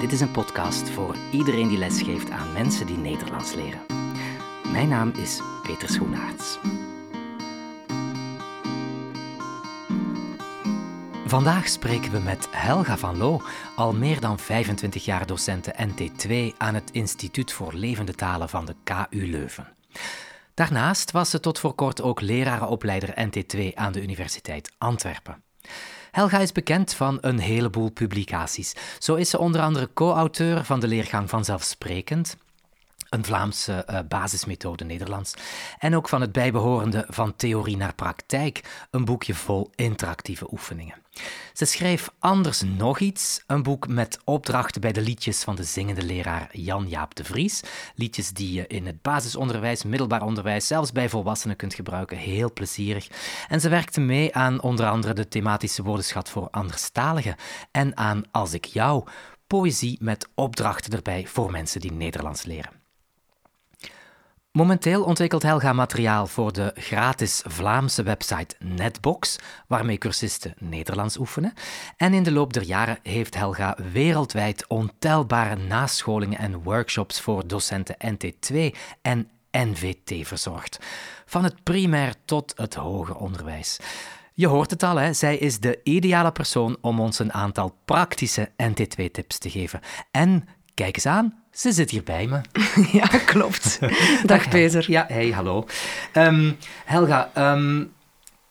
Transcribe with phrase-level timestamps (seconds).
[0.00, 3.80] Dit is een podcast voor iedereen die lesgeeft aan mensen die Nederlands leren.
[4.72, 6.58] Mijn naam is Peter Schoenaerts.
[11.26, 13.42] Vandaag spreken we met Helga van Loo,
[13.76, 18.74] al meer dan 25 jaar docenten NT2 aan het Instituut voor Levende Talen van de
[18.84, 19.76] KU Leuven.
[20.54, 25.42] Daarnaast was ze tot voor kort ook lerarenopleider NT2 aan de Universiteit Antwerpen.
[26.10, 28.74] Helga is bekend van een heleboel publicaties.
[28.98, 32.36] Zo is ze onder andere co-auteur van de leergang Vanzelfsprekend,
[33.10, 35.34] een Vlaamse uh, basismethode Nederlands,
[35.78, 40.94] en ook van het bijbehorende Van Theorie naar Praktijk, een boekje vol interactieve oefeningen.
[41.52, 46.02] Ze schreef anders nog iets, een boek met opdrachten bij de liedjes van de zingende
[46.02, 47.62] leraar Jan-Jaap de Vries.
[47.94, 52.16] Liedjes die je in het basisonderwijs, middelbaar onderwijs, zelfs bij volwassenen kunt gebruiken.
[52.16, 53.08] Heel plezierig.
[53.48, 57.36] En ze werkte mee aan onder andere de thematische woordenschat voor anderstaligen
[57.70, 59.04] en aan Als ik jou,
[59.46, 62.77] poëzie met opdrachten erbij voor mensen die Nederlands leren.
[64.52, 71.52] Momenteel ontwikkelt Helga materiaal voor de gratis Vlaamse website Netbox, waarmee cursisten Nederlands oefenen.
[71.96, 77.96] En in de loop der jaren heeft Helga wereldwijd ontelbare nascholingen en workshops voor docenten
[78.06, 78.56] NT2
[79.02, 80.78] en NVT verzorgd.
[81.26, 83.78] Van het primair tot het hoger onderwijs.
[84.34, 85.12] Je hoort het al, hè?
[85.12, 89.80] zij is de ideale persoon om ons een aantal praktische NT2-tips te geven.
[90.10, 92.40] En kijk eens aan, ze zit hier bij me.
[92.98, 93.78] Ja, klopt.
[94.24, 94.90] Dag Peter.
[94.90, 95.66] Ja, hey, hallo.
[96.12, 97.92] Um, Helga, um,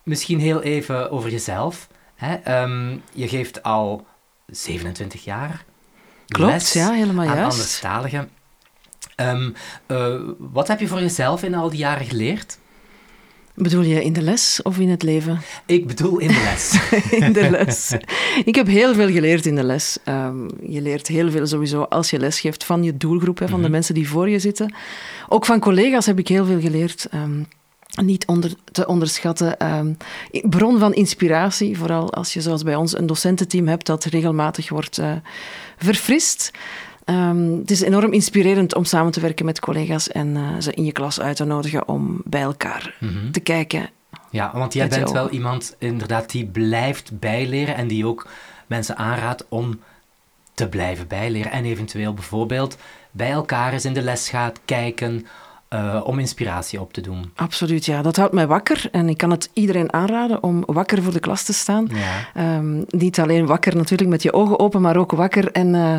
[0.03, 1.88] misschien heel even over jezelf.
[2.16, 2.61] Hè?
[2.61, 4.05] Um, je geeft al
[4.47, 5.66] 27 jaar
[6.27, 7.52] Klopt, les ja, helemaal aan juist.
[7.52, 8.30] anderstaligen.
[9.88, 12.58] Uh, wat heb je voor jezelf in al die jaren geleerd?
[13.59, 15.41] Bedoel je in de les of in het leven?
[15.66, 16.80] Ik bedoel in de les.
[17.19, 17.95] in de les.
[18.45, 19.97] Ik heb heel veel geleerd in de les.
[20.05, 23.47] Um, je leert heel veel sowieso als je les geeft van je doelgroep, hè, van
[23.47, 23.64] mm -hmm.
[23.64, 24.73] de mensen die voor je zitten.
[25.30, 27.08] Ook van collega's heb ik heel veel geleerd.
[27.14, 27.48] Um,
[28.02, 29.76] niet onder, te onderschatten.
[29.77, 29.98] Um,
[30.49, 34.98] bron van inspiratie, vooral als je zoals bij ons een docententeam hebt dat regelmatig wordt
[34.98, 35.11] uh,
[35.77, 36.52] verfrist.
[37.09, 40.85] Um, het is enorm inspirerend om samen te werken met collega's en uh, ze in
[40.85, 43.31] je klas uit te nodigen om bij elkaar mm -hmm.
[43.31, 43.89] te kijken.
[44.29, 48.27] Ja, want jij bent wel iemand inderdaad die blijft bijleren en die ook
[48.67, 49.79] mensen aanraadt om
[50.53, 51.51] te blijven bijleren.
[51.51, 52.77] En eventueel bijvoorbeeld
[53.11, 55.25] bij elkaar eens in de les gaat kijken
[55.73, 57.31] uh, om inspiratie op te doen.
[57.35, 58.01] Absoluut, ja.
[58.01, 58.87] Dat houdt mij wakker.
[58.91, 61.89] En ik kan het iedereen aanraden om wakker voor de klas te staan.
[62.33, 62.57] Ja.
[62.57, 65.97] Um, niet alleen wakker natuurlijk met je ogen open, maar ook wakker en uh,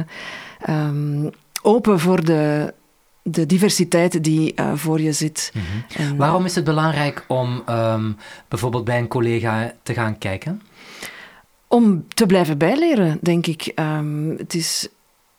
[0.69, 1.31] um,
[1.63, 2.75] open voor de,
[3.23, 5.53] de diversiteit die uh, voor je zit.
[5.55, 6.07] Mm -hmm.
[6.07, 8.17] en, Waarom is het belangrijk om um,
[8.49, 10.63] bijvoorbeeld bij een collega te gaan kijken?
[11.67, 13.73] Om te blijven bijleren, denk ik.
[14.37, 14.89] het is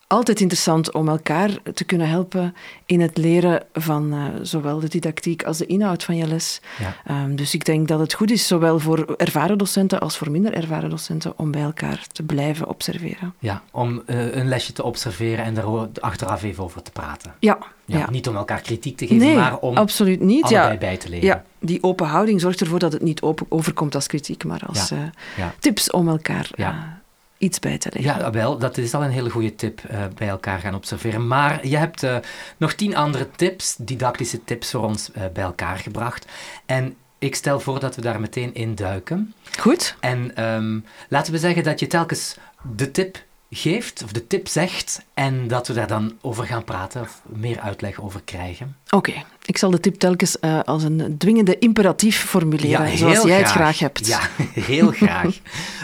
[0.09, 2.55] altijd interessant om elkaar te kunnen helpen
[2.85, 6.61] in het leren van uh, zowel de didactiek als de inhoud van je les.
[6.79, 7.23] Ja.
[7.23, 10.53] Um, dus ik denk dat het goed is, zowel voor ervaren docenten als voor minder
[10.53, 13.33] ervaren docenten, om bij elkaar te blijven observeren.
[13.39, 15.65] Ja, om uh, een lesje te observeren en daar
[15.99, 17.33] achteraf even over te praten.
[17.39, 17.57] Ja.
[17.85, 18.09] ja, ja.
[18.09, 20.43] Niet om elkaar kritiek te geven, nee, maar om absoluut niet.
[20.43, 20.77] allebei ja.
[20.77, 21.25] bij te leren.
[21.25, 24.99] Ja, die open houding zorgt ervoor dat het niet overkomt als kritiek, maar als uh,
[25.37, 25.53] Ja.
[25.59, 26.98] tips om elkaar Ja.
[27.39, 28.21] Iets bij te leggen.
[28.21, 31.27] Ja, wel, dat is al een hele goede tip, uh, bij elkaar gaan observeren.
[31.27, 32.17] Maar je hebt uh,
[32.57, 36.25] nog tien andere tips, didactische tips voor ons uh, bij elkaar gebracht.
[36.65, 39.33] En ik stel voor dat we daar meteen in duiken.
[39.59, 39.95] Goed.
[39.99, 42.37] En um, laten we zeggen dat je telkens
[42.75, 47.01] de tip geeft, of de tip zegt, en dat we daar dan over gaan praten,
[47.01, 48.75] of meer uitleg over krijgen.
[48.85, 49.25] Oké, okay.
[49.45, 53.39] ik zal de tip telkens uh, als een dwingende imperatief formuleren, ja, zoals jij graag.
[53.39, 54.07] het graag hebt.
[54.07, 54.19] Ja,
[54.73, 55.39] heel graag.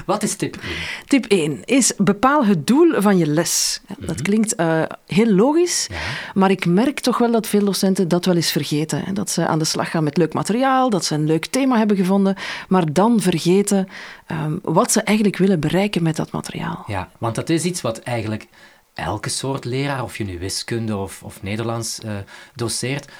[0.05, 0.63] Wat is tip 1?
[1.07, 3.81] Tip 1 is bepaal het doel van je les.
[3.87, 4.21] Dat mm -hmm.
[4.21, 5.97] klinkt uh, heel logisch, ja.
[6.33, 9.03] maar ik merk toch wel dat veel docenten dat wel eens vergeten.
[9.05, 9.13] Hè?
[9.13, 11.97] Dat ze aan de slag gaan met leuk materiaal, dat ze een leuk thema hebben
[11.97, 12.35] gevonden,
[12.67, 13.87] maar dan vergeten
[14.31, 16.83] um, wat ze eigenlijk willen bereiken met dat materiaal.
[16.87, 18.47] Ja, want dat is iets wat eigenlijk
[18.95, 22.11] elke soort leraar, of je nu wiskunde of, of Nederlands uh,
[22.55, 23.11] doseert,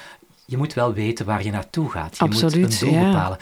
[0.44, 2.16] je moet wel weten waar je naartoe gaat.
[2.16, 3.10] Je Absoluut, moet een doel ja.
[3.10, 3.38] bepalen.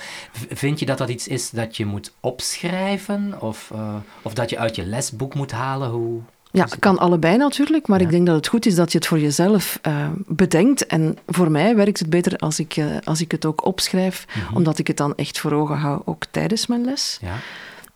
[0.49, 4.59] Vind je dat dat iets is dat je moet opschrijven of, uh, of dat je
[4.59, 5.91] uit je lesboek moet halen?
[5.91, 6.21] Hoe,
[6.51, 8.05] ja, kan allebei natuurlijk, maar ja.
[8.05, 10.87] ik denk dat het goed is dat je het voor jezelf uh, bedenkt.
[10.87, 14.39] En voor mij werkt het beter als ik, uh, als ik het ook opschrijf, Mhm.
[14.39, 14.57] mm -hmm.
[14.57, 17.19] omdat ik het dan echt voor ogen hou, ook tijdens mijn les.
[17.21, 17.37] Ja.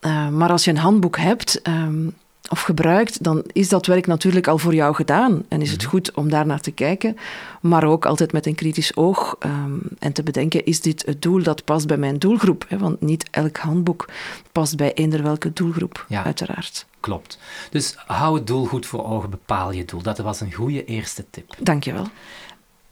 [0.01, 2.15] Uh, maar als je een handboek hebt, um,
[2.49, 5.43] of gebruikt, dan is dat werk natuurlijk al voor jou gedaan.
[5.49, 5.91] En is het Mhm.
[5.91, 7.17] goed om daar naar te kijken,
[7.61, 11.43] maar ook altijd met een kritisch oog ehm, en te bedenken, is dit het doel
[11.43, 12.65] dat past bij mijn doelgroep?
[12.69, 12.79] Hè?
[12.79, 14.09] Want niet elk handboek
[14.53, 16.25] past bij eender welke doelgroep, Ja.
[16.25, 16.87] uiteraard.
[17.01, 17.39] Klopt.
[17.71, 20.03] Dus hou het doel goed voor ogen, bepaal je doel.
[20.03, 21.55] Dat was een goede eerste tip.
[21.59, 22.07] Dankjewel.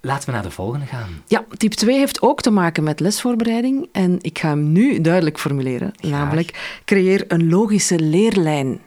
[0.01, 1.09] Laten we naar de volgende gaan.
[1.27, 3.89] Ja, tip 2 heeft ook te maken met lesvoorbereiding.
[3.93, 5.93] En ik ga hem nu duidelijk formuleren.
[6.01, 8.81] Namelijk, creëer een logische leerlijn.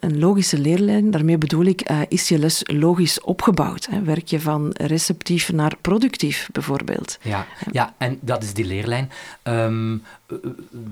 [0.00, 3.88] Een logische leerlijn, daarmee bedoel ik, eh, is je les logisch opgebouwd?
[4.04, 7.18] Werk je van receptief naar productief, bijvoorbeeld?
[7.22, 9.10] Ja, ja en dat is die leerlijn.
[9.42, 9.92] Ehm,
[10.26, 10.36] eh,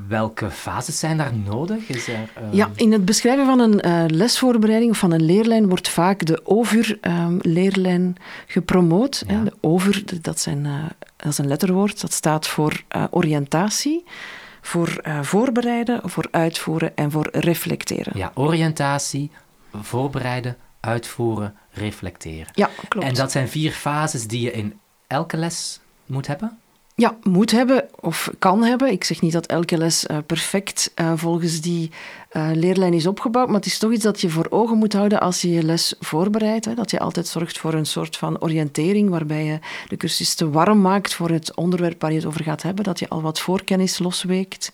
[0.08, 1.88] welke fases zijn daar nodig?
[1.88, 5.68] Is er, ehm, Ja, in het beschrijven van een eh, lesvoorbereiding of van een leerlijn
[5.68, 9.24] wordt vaak de OVUR-leerlijn gepromoot.
[9.26, 9.34] Ja.
[9.34, 9.44] Hè.
[9.44, 10.62] De OVUR, d- dat, zijn,
[11.16, 14.04] dat is een letterwoord, dat staat voor oriëntatie,
[14.64, 18.12] voor eh, voorbereiden, voor uitvoeren en voor reflecteren.
[18.16, 19.30] Ja, oriëntatie,
[19.72, 22.52] voorbereiden, uitvoeren, reflecteren.
[22.52, 23.06] Ja, klopt.
[23.06, 26.58] En dat zijn vier fases die je in elke les moet hebben?
[26.94, 28.90] Ja, moet hebben of kan hebben.
[28.90, 31.90] Ik zeg niet dat elke les eh, perfect eh, volgens die
[32.32, 35.20] eh, leerlijn is opgebouwd, maar het is toch iets dat je voor ogen moet houden
[35.20, 36.64] als je je les voorbereidt.
[36.64, 39.58] Hè, dat je altijd zorgt voor een soort van oriëntering, waarbij je
[39.88, 42.84] de cursisten warm maakt voor het onderwerp waar je het over gaat hebben.
[42.84, 44.72] Dat je al wat voorkennis losweekt.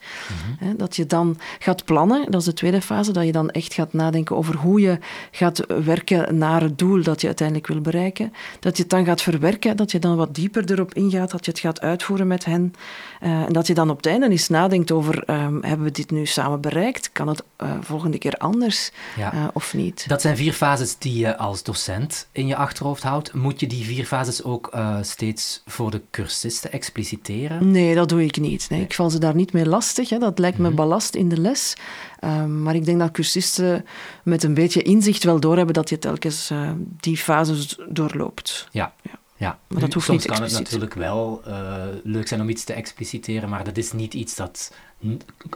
[0.59, 3.73] Hè, dat je dan gaat plannen, dat is de tweede fase, dat je dan echt
[3.73, 4.99] gaat nadenken over hoe je
[5.31, 8.33] gaat werken naar het doel dat je uiteindelijk wil bereiken.
[8.59, 11.51] Dat je het dan gaat verwerken, dat je dan wat dieper erop ingaat, dat je
[11.51, 12.73] het gaat uitvoeren met hen.
[13.19, 16.11] Eh, en dat je dan op het einde eens nadenkt over, ehm, hebben we dit
[16.11, 17.11] nu samen bereikt?
[17.11, 19.33] Kan het eh, volgende keer anders Ja.
[19.33, 20.03] eh, of niet?
[20.07, 23.33] Dat zijn vier fases die je als docent in je achterhoofd houdt.
[23.33, 27.71] Moet je die vier fases ook steeds voor de cursisten expliciteren?
[27.71, 28.69] Nee, dat doe ik niet.
[28.69, 30.09] Nee, ik val ze daar niet mee lastig.
[30.09, 30.17] Hè.
[30.17, 30.69] Dat lijkt Mhm.
[30.69, 31.73] me ballast in de les.
[32.19, 33.85] Ehm, maar ik denk dat cursisten
[34.23, 36.51] met een beetje inzicht wel doorhebben dat je telkens
[36.99, 38.67] die fases doorloopt.
[38.71, 38.93] Ja.
[39.01, 39.11] Ja.
[39.39, 39.59] Ja.
[39.67, 42.63] Maar dat Nu, hoeft soms niet kan het natuurlijk wel eh, leuk zijn om iets
[42.63, 44.73] te expliciteren, maar dat is niet iets dat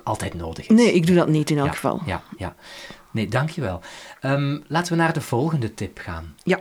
[0.03, 0.75] altijd nodig is.
[0.75, 2.01] Nee, ik doe dat niet in elk ja, geval.
[2.05, 2.55] Ja, ja.
[3.11, 3.81] Nee, dankjewel.
[4.19, 6.35] Ehm laten we naar de volgende tip gaan.
[6.43, 6.59] Ja.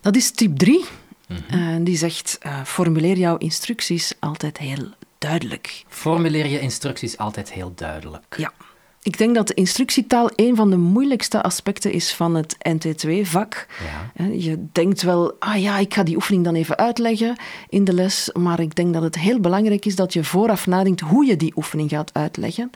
[0.00, 0.84] Dat is tip 3.
[1.28, 1.40] Mhm.
[1.48, 5.84] En die zegt, eh, formuleer jouw instructies altijd heel duidelijk.
[5.88, 8.34] Formuleer je instructies altijd heel duidelijk.
[8.36, 8.52] Ja.
[9.04, 13.66] Ik denk dat de instructietaal een van de moeilijkste aspecten is van het NT2-vak.
[14.16, 14.24] Ja.
[14.24, 17.36] Je denkt wel, ah ja, ik ga die oefening dan even uitleggen
[17.68, 21.00] in de les, maar ik denk dat het heel belangrijk is dat je vooraf nadenkt
[21.00, 22.70] hoe je die oefening gaat uitleggen,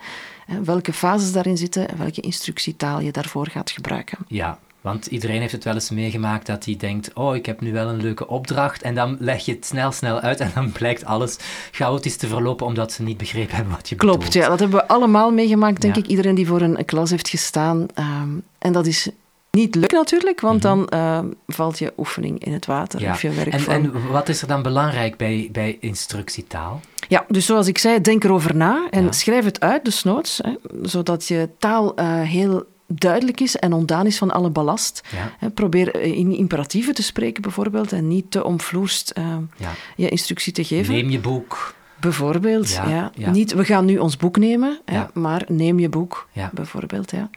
[0.46, 4.18] hè, welke fases daarin zitten en welke instructietaal je daarvoor gaat gebruiken.
[4.26, 7.72] Ja, want iedereen heeft het wel eens meegemaakt dat hij denkt: Oh, ik heb nu
[7.72, 8.82] wel een leuke opdracht.
[8.82, 10.40] En dan leg je het snel, snel uit.
[10.40, 11.36] En dan blijkt alles
[11.70, 14.34] chaotisch te verlopen omdat ze niet begrepen hebben wat je Klopt, bedoelt.
[14.34, 16.02] ja, dat hebben we allemaal meegemaakt, denk Ja.
[16.02, 16.08] ik.
[16.08, 17.86] Iedereen die voor een klas heeft gestaan.
[17.94, 19.08] Ehm, en dat is
[19.50, 23.08] niet leuk natuurlijk, want dan ehm, valt je oefening in het water Mhm.
[23.08, 23.14] Ja.
[23.14, 23.74] of je En, werkvorm.
[23.84, 26.80] en wat is er dan belangrijk bij, bij instructietaal?
[27.08, 29.12] Ja, dus zoals ik zei, denk erover na en Ja.
[29.12, 30.52] schrijf het uit, dus noods, hè,
[30.82, 35.02] zodat je taal eh, heel duidelijk is en ontdaan is van alle ballast.
[35.40, 39.70] Ja, probeer eh, in imperatieven te spreken bijvoorbeeld en niet te omvloerst eh, ja.
[39.96, 40.94] je instructie te geven.
[40.94, 41.74] Neem je boek.
[42.00, 43.10] Bijvoorbeeld, Ja.
[43.32, 46.50] Niet, we gaan nu ons boek nemen, hè, maar neem je boek, Ja.
[46.54, 47.10] bijvoorbeeld.
[47.10, 47.30] Ja.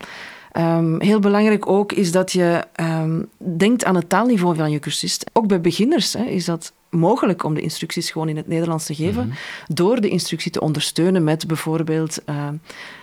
[0.51, 5.29] Ehm, heel belangrijk ook is dat je ehm, denkt aan het taalniveau van je cursist.
[5.33, 8.95] Ook bij beginners hè, is dat mogelijk om de instructies gewoon in het Nederlands te
[8.95, 9.35] geven, Mhm.
[9.67, 12.47] door de instructie te ondersteunen met bijvoorbeeld eh,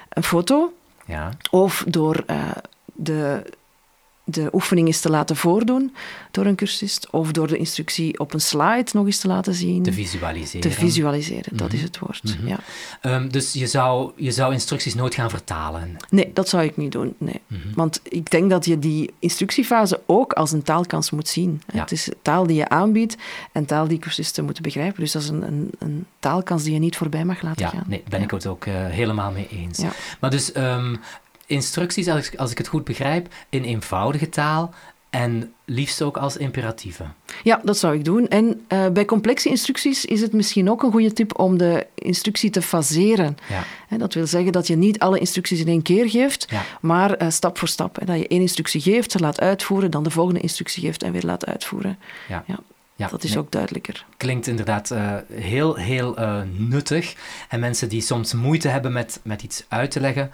[0.09, 0.73] een foto
[1.09, 2.51] Ja, of door eh,
[2.95, 3.43] de,
[4.31, 5.95] de oefening eens te laten voordoen
[6.31, 9.83] door een cursist, of door de instructie op een slide nog eens te laten zien.
[9.83, 10.61] te visualiseren.
[10.71, 11.77] Te visualiseren, dat Mhm.
[11.77, 12.23] is het woord.
[12.39, 12.47] Mhm.
[12.49, 12.59] Ja.
[13.01, 15.97] Ehm, dus je zou, je zou instructies nooit gaan vertalen.
[16.11, 17.15] Nee, dat zou ik niet doen.
[17.19, 17.41] Nee.
[17.47, 17.61] Mhm.
[17.75, 21.63] Want ik denk dat je die instructiefase ook als een taalkans moet zien.
[21.73, 21.81] Ja.
[21.81, 23.17] Het is taal die je aanbiedt
[23.53, 25.01] en taal die cursisten moeten begrijpen.
[25.01, 27.85] Dus dat is een, een, een taalkans die je niet voorbij mag laten Ja, gaan.
[27.87, 28.25] nee, ben Ja.
[28.25, 29.79] ik het ook eh, helemaal mee eens.
[29.79, 29.91] Ja.
[30.21, 30.97] Maar dus ehm,
[31.49, 34.75] instructies, als ik, als ik het goed begrijp, in eenvoudige taal
[35.11, 37.15] en liefst ook als imperatieven.
[37.43, 38.29] Ja, dat zou ik doen.
[38.29, 42.51] En eh, bij complexe instructies is het misschien ook een goede tip om de instructie
[42.51, 43.37] te faseren.
[43.89, 46.63] Ja, Dat wil zeggen dat je niet alle instructies in één keer geeft, ja.
[46.81, 47.99] maar eh, stap voor stap.
[47.99, 48.05] Hè.
[48.07, 51.25] Dat je één instructie geeft, ze laat uitvoeren, dan de volgende instructie geeft en weer
[51.25, 51.99] laat uitvoeren.
[52.29, 52.45] ja.
[52.47, 52.59] Ja,
[52.97, 54.05] Ja, dat is nee, ook duidelijker.
[54.17, 56.17] Klinkt inderdaad eh, heel, heel
[56.57, 57.15] nuttig.
[57.49, 60.31] En mensen die soms moeite hebben met, met iets uit te leggen,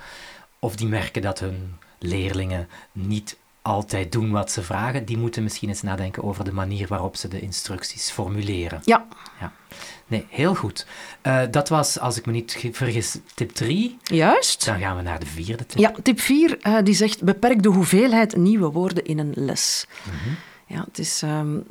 [0.64, 5.68] of die merken dat hun leerlingen niet altijd doen wat ze vragen, die moeten misschien
[5.68, 8.80] eens nadenken over de manier waarop ze de instructies formuleren.
[8.85, 9.06] Ja.
[9.40, 9.52] ja.
[10.06, 10.87] Nee, heel goed.
[11.23, 13.99] Uh, dat was, als ik me niet vergis, tip 3.
[14.02, 14.64] Juist.
[14.64, 15.78] Dan gaan we naar de vierde tip.
[15.78, 19.87] Ja, tip 4 uh, die zegt beperk de hoeveelheid nieuwe woorden in een les.
[20.04, 20.37] Mm -hmm.
[20.66, 21.66] Ja, het is um,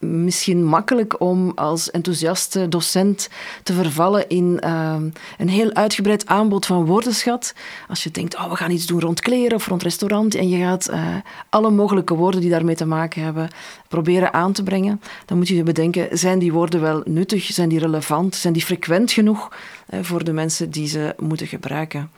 [0.00, 3.28] misschien makkelijk om als enthousiaste docent
[3.62, 4.96] te vervallen in uh,
[5.38, 7.54] een heel uitgebreid aanbod van woordenschat.
[7.88, 10.58] Als je denkt, oh, we gaan iets doen rond kleren of rond restaurant en je
[10.58, 11.16] gaat uh,
[11.48, 13.48] alle mogelijke woorden die daarmee te maken hebben
[13.88, 17.78] proberen aan te brengen, dan moet je bedenken, zijn die woorden wel nuttig, zijn die
[17.78, 19.52] relevant, zijn die frequent genoeg
[19.90, 22.10] uh, voor de mensen die ze moeten gebruiken.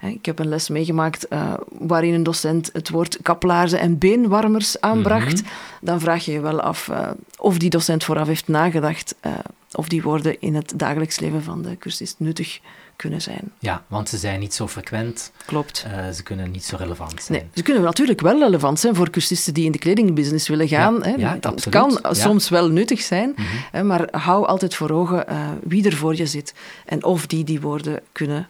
[0.00, 5.42] Ik heb een les meegemaakt uh, waarin een docent het woord kaplaarzen en beenwarmers aanbracht.
[5.42, 5.78] Mm -hmm.
[5.80, 9.32] Dan vraag je je wel af uh, of die docent vooraf heeft nagedacht uh,
[9.72, 12.60] of die woorden in het dagelijks leven van de cursist nuttig
[12.96, 13.52] kunnen zijn.
[13.58, 15.32] Ja, want ze zijn niet zo frequent.
[15.46, 15.86] Klopt.
[16.14, 17.38] ze kunnen niet zo relevant zijn.
[17.38, 20.94] Nee, ze kunnen natuurlijk wel relevant zijn voor cursisten die in de kledingbusiness willen gaan.
[20.94, 21.10] Ja, hè.
[21.10, 21.78] ja dat absoluut.
[21.78, 22.14] kan ja.
[22.14, 23.58] soms wel nuttig zijn, Mm -hmm.
[23.70, 25.24] hè, maar hou altijd voor ogen
[25.62, 26.54] wie er voor je zit
[26.86, 28.48] en of die die woorden kunnen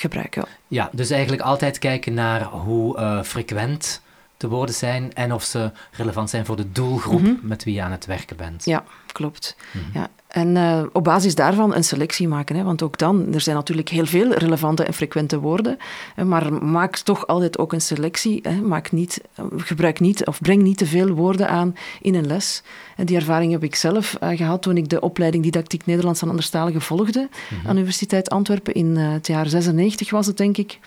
[0.00, 0.44] gebruiken.
[0.68, 4.00] Ja, dus eigenlijk altijd kijken naar hoe uh, frequent
[4.36, 7.34] de woorden zijn en of ze relevant zijn voor de doelgroep Mhm.
[7.42, 8.64] met wie je aan het werken bent.
[8.64, 9.56] Ja, klopt.
[9.72, 9.98] Mhm.
[9.98, 10.08] Ja.
[10.28, 12.56] En uh, op basis daarvan een selectie maken.
[12.56, 12.62] Hè?
[12.62, 15.78] Want ook dan, er zijn natuurlijk heel veel relevante en frequente woorden.
[16.14, 16.24] Hè?
[16.24, 18.40] Maar maak toch altijd ook een selectie.
[18.42, 18.60] Hè?
[18.60, 19.20] Maak niet,
[19.56, 22.62] gebruik niet of breng niet te veel woorden aan in een les.
[22.96, 26.28] En die ervaring heb ik zelf uh, gehad toen ik de opleiding Didactiek Nederlands aan
[26.28, 27.28] anderstaligen volgde.
[27.28, 27.66] Mhm.
[27.66, 30.78] Aan de Universiteit Antwerpen in uh, het jaar 96 was het, denk ik.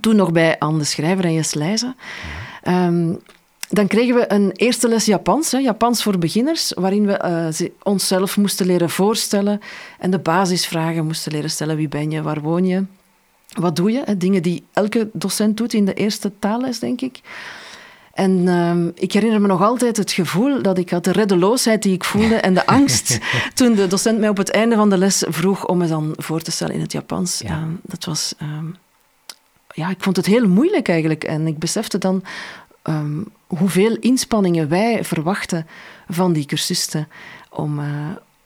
[0.00, 1.96] Toen nog bij Anne de Schrijver en Jes Leijzen.
[2.68, 3.18] Um,
[3.68, 8.36] dan kregen we een eerste les Japans, hè, Japans voor beginners, waarin we uh, onszelf
[8.36, 9.60] moesten leren voorstellen
[9.98, 11.76] en de basisvragen moesten leren stellen.
[11.76, 12.22] Wie ben je?
[12.22, 12.84] Waar woon je?
[13.48, 14.02] Wat doe je?
[14.04, 17.20] Hè, dingen die elke docent doet in de eerste taalles, denk ik.
[18.12, 21.94] En uh, ik herinner me nog altijd het gevoel dat ik had, de reddeloosheid die
[21.94, 23.18] ik voelde en de angst
[23.54, 26.40] toen de docent mij op het einde van de les vroeg om me dan voor
[26.40, 27.40] te stellen in het Japans.
[27.44, 27.58] Ja.
[27.58, 28.34] Uh, dat was...
[29.74, 31.24] ja, ik vond het heel moeilijk eigenlijk.
[31.24, 32.22] En ik besefte dan
[32.84, 35.66] um, hoeveel inspanningen wij verwachten
[36.08, 37.08] van die cursisten
[37.50, 37.86] om, uh,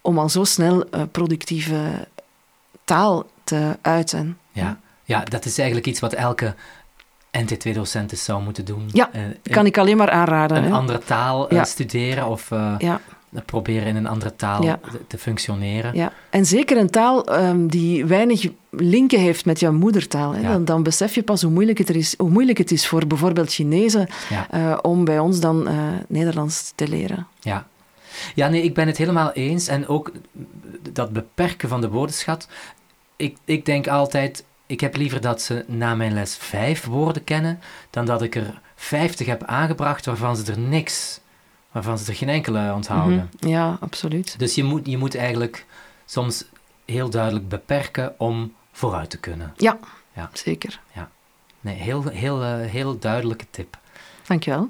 [0.00, 2.09] om al zo snel uh, productieve
[2.85, 4.38] taal te uiten.
[4.52, 4.78] Ja.
[5.04, 6.54] ja, dat is eigenlijk iets wat elke
[7.38, 8.88] NT2-docent zou moeten doen.
[8.92, 10.56] Ja, uh, kan ik alleen maar aanraden.
[10.56, 10.71] Een hè?
[10.71, 11.64] andere taal ja.
[11.64, 13.00] studeren of ja.
[13.46, 14.80] Proberen in een andere taal Ja.
[15.06, 15.94] te, functioneren.
[15.94, 20.32] Ja, en zeker een taal um, die weinig linken heeft met jouw moedertaal.
[20.34, 20.40] Hè?
[20.40, 20.52] Ja.
[20.52, 23.06] Dan, dan, besef je pas hoe moeilijk het, er is, hoe moeilijk het is voor
[23.06, 24.46] bijvoorbeeld Chinezen Ja.
[24.54, 25.74] uh, om bij ons dan uh,
[26.08, 27.26] Nederlands te leren.
[27.40, 27.66] Ja.
[28.34, 29.68] ja, nee, ik ben het helemaal eens.
[29.68, 30.12] En ook
[30.92, 32.48] dat beperken van de woordenschat.
[33.16, 37.60] Ik, ik denk altijd, ik heb liever dat ze na mijn les vijf woorden kennen,
[37.90, 41.20] dan dat ik er vijftig heb aangebracht waarvan ze er niks,
[41.72, 43.18] waarvan ze er geen enkele onthouden.
[43.18, 43.48] Mm -hmm.
[43.48, 44.38] Ja, absoluut.
[44.38, 45.66] Dus je moet, je moet eigenlijk
[46.04, 46.44] soms
[46.84, 49.54] heel duidelijk beperken om vooruit te kunnen.
[49.56, 49.78] Ja,
[50.14, 50.30] ja.
[50.32, 50.80] zeker.
[50.94, 51.10] Ja.
[51.60, 53.78] Nee, heel, heel, uh, heel duidelijke tip.
[54.26, 54.68] Dankjewel.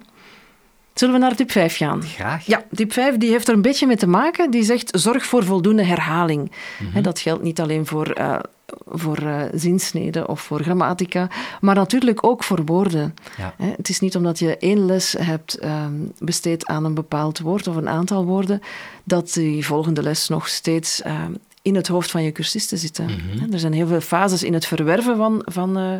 [0.94, 2.02] Zullen we naar tip 5 gaan?
[2.02, 2.46] Graag.
[2.46, 4.50] Ja, tip 5 die heeft er een beetje mee te maken.
[4.50, 6.50] Die zegt, zorg voor voldoende herhaling.
[6.50, 6.84] Mhm.
[6.84, 7.02] Mm -hmm.
[7.02, 8.38] dat geldt niet alleen voor, uh,
[8.86, 13.14] voor uh, zinsneden of voor grammatica, maar natuurlijk ook voor woorden.
[13.36, 13.54] Ja.
[13.58, 17.76] Het is niet omdat je één les hebt um, besteed aan een bepaald woord of
[17.76, 18.60] een aantal woorden,
[19.04, 21.24] dat die volgende les nog steeds uh,
[21.62, 23.04] in het hoofd van je cursisten zitten.
[23.04, 23.14] Mhm.
[23.14, 23.52] Mm -hmm.
[23.52, 25.42] Er zijn heel veel fases in het verwerven van...
[25.44, 25.96] van uh,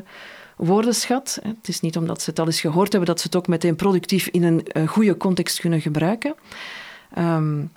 [0.56, 1.38] woordenschat.
[1.42, 3.76] Het is niet omdat ze het al eens gehoord hebben dat ze het ook meteen
[3.76, 6.34] productief in een, een goede context kunnen gebruiken.
[7.18, 7.70] Um,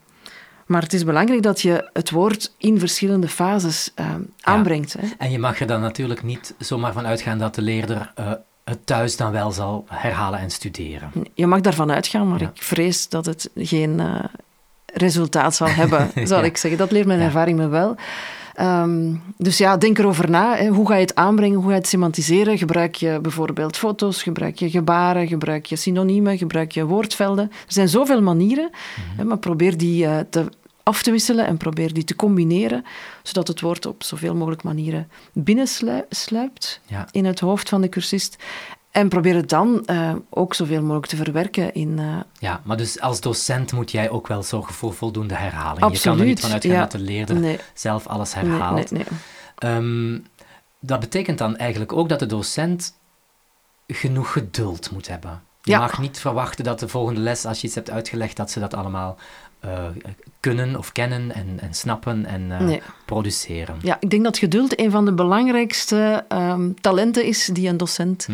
[0.65, 4.91] maar het is belangrijk dat je het woord in verschillende fases um, aanbrengt.
[4.91, 4.99] Ja.
[5.07, 5.13] Hè.
[5.17, 8.31] En je mag er dan natuurlijk niet zomaar van uitgaan dat de leerder uh,
[8.63, 11.11] het thuis dan wel zal herhalen en studeren.
[11.33, 12.51] Je mag daarvan uitgaan, maar Ja.
[12.55, 14.19] ik vrees dat het geen uh,
[14.93, 16.45] resultaat zal hebben, zal Ja.
[16.45, 16.79] ik zeggen.
[16.79, 17.95] Dat leert mijn ervaring me wel.
[18.61, 20.55] Um, dus ja, denk erover na.
[20.55, 20.67] Hè.
[20.67, 21.55] Hoe ga je het aanbrengen?
[21.55, 22.57] Hoe ga je het semantiseren?
[22.57, 24.23] Gebruik je bijvoorbeeld foto's?
[24.23, 25.27] Gebruik je gebaren?
[25.27, 26.37] Gebruik je synoniemen?
[26.37, 27.49] Gebruik je woordvelden?
[27.51, 29.17] Er zijn zoveel manieren, Mhm.
[29.17, 30.45] hè, maar probeer die uh, te,
[30.83, 32.83] af te wisselen en probeer die te combineren,
[33.23, 37.07] zodat het woord op zoveel mogelijk manieren binnensluipt Ja.
[37.11, 38.35] in het hoofd van de cursist.
[38.95, 41.97] En probeer het dan uh, ook zoveel mogelijk te verwerken in...
[41.99, 45.91] Uh, Ja, maar dus als docent moet jij ook wel zorgen voor voldoende herhaling.
[45.91, 46.79] Je kan er niet van uitgaan ja.
[46.79, 48.91] dat de leerder nee, zelf alles herhaalt.
[48.91, 49.19] nee, nee.
[49.73, 50.19] Ehm,
[50.79, 52.93] dat betekent dan eigenlijk ook dat de docent
[53.87, 55.41] genoeg geduld moet hebben.
[55.61, 55.79] Je Ja.
[55.79, 58.73] mag niet verwachten dat de volgende les, als je iets hebt uitgelegd, dat ze dat
[58.73, 59.17] allemaal
[59.59, 59.83] eh,
[60.39, 62.81] kunnen of kennen en, en snappen en eh, Nee.
[63.05, 63.75] produceren.
[63.81, 68.27] Ja, ik denk dat geduld een van de belangrijkste um, talenten is die een docent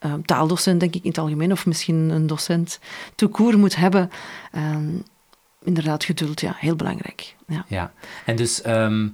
[0.00, 0.20] Mhm.
[0.22, 2.78] taaldocent, denk ik in het algemeen, of misschien een docent
[3.14, 4.10] toekoer moet hebben.
[4.52, 4.88] Ehm,
[5.64, 7.34] inderdaad, geduld, ja, heel belangrijk.
[7.46, 7.92] Ja, ja.
[8.24, 8.62] en dus...
[8.62, 9.08] Ehm,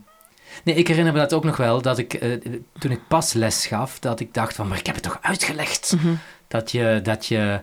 [0.64, 3.66] nee, ik herinner me dat ook nog wel, dat ik, uh, toen ik pas les
[3.66, 5.93] gaf, dat ik dacht van, maar ik heb het toch uitgelegd?
[5.97, 6.14] Mhm.
[6.49, 7.00] Dat je...
[7.02, 7.61] Dat je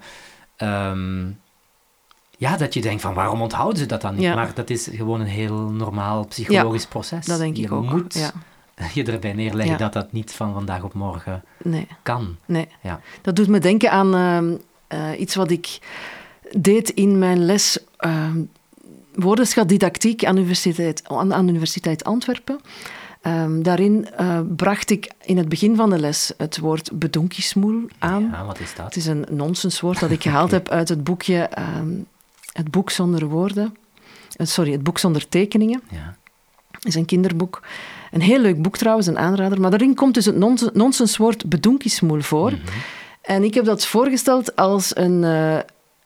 [2.37, 4.35] ja, dat je denkt van waarom onthouden ze dat dan niet?
[4.35, 7.25] Maar dat is gewoon een heel normaal psychologisch proces.
[7.25, 7.89] Dat denk ik je ook.
[7.89, 8.31] Moet ja.
[8.93, 11.87] je erbij neerleggen dat dat niet van vandaag op morgen nee.
[12.03, 12.35] kan.
[12.45, 12.67] Nee.
[12.81, 12.99] Ja.
[13.21, 14.13] Dat doet me denken aan
[14.93, 15.79] uh, iets wat ik
[16.57, 18.29] deed in mijn les uh,
[19.15, 22.59] woordenschatdidactiek aan, universiteit, aan, aan de Universiteit Antwerpen.
[23.27, 28.29] Um, daarin uh, bracht ik in het begin van de les het woord bedonkismoel aan.
[28.31, 28.85] Ja, wat is dat?
[28.85, 31.49] Het is een nonsenswoord dat ik gehaald heb uit het boekje
[31.79, 32.05] um,
[32.51, 33.75] Het boek zonder woorden.
[34.37, 35.81] Uh, sorry, het boek zonder tekeningen.
[35.89, 36.15] Ja.
[36.83, 37.61] Is een kinderboek.
[38.11, 39.61] Een heel leuk boek trouwens, een aanrader.
[39.61, 42.51] Maar daarin komt dus het nons nonsenswoord bedonkismoel voor.
[42.51, 42.81] Mm -hmm.
[43.21, 45.57] En ik heb dat voorgesteld als een, uh,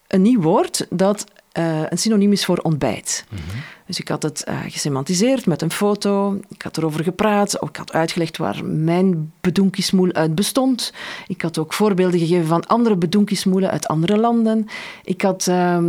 [0.08, 1.26] een nieuw woord dat
[1.58, 3.26] uh, een synoniem is voor ontbijt.
[3.30, 3.62] Mm -hmm.
[3.86, 6.40] Dus ik had het uh, gesemantiseerd met een foto.
[6.50, 7.64] Ik had erover gepraat.
[7.64, 10.94] Ik had uitgelegd waar mijn bedonkismoel uit bestond.
[11.28, 14.68] Ik had ook voorbeelden gegeven van andere bedonkismoelen uit andere landen.
[15.04, 15.84] Ik had uh,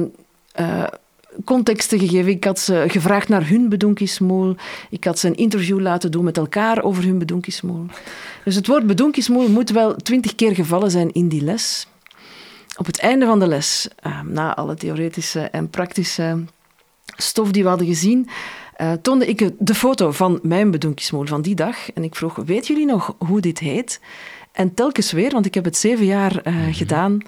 [1.45, 2.31] contexten gegeven.
[2.31, 4.57] Ik had ze gevraagd naar hun bedonkismoel.
[4.91, 7.87] Ik had ze een interview laten doen met elkaar over hun bedonkismoel.
[8.45, 11.87] Dus het woord bedonkismoel moet wel twintig keer gevallen zijn in die les.
[12.77, 16.45] Op het einde van de les, ehm, na alle theoretische en praktische
[17.17, 18.29] stof die we hadden gezien,
[18.81, 21.93] uh, toonde ik de foto van mijn bedonkismoel van die dag.
[21.93, 24.01] En ik vroeg, weet jullie nog hoe dit heet?
[24.53, 26.73] En telkens weer, want ik heb het zeven jaar uh, mm-hmm.
[26.73, 27.19] gedaan,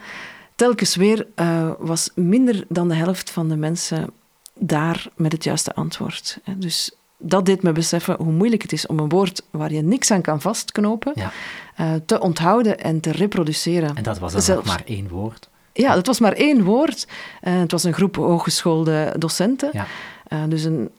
[0.61, 4.11] telkens weer uh, was minder dan de helft van de mensen
[4.59, 6.39] daar met het juiste antwoord.
[6.57, 10.11] Dus dat deed me beseffen hoe moeilijk het is om een woord waar je niks
[10.11, 11.33] aan kan vastknopen, ja.
[11.81, 13.97] uh, te onthouden en te reproduceren.
[13.97, 15.49] En dat was dan Zelfs, maar één woord?
[15.73, 17.07] Ja, het was maar één woord.
[17.43, 19.71] Uh, het was een groep hooggeschoolde docenten.
[19.73, 19.87] Ja.
[20.29, 20.91] Uh, dus een,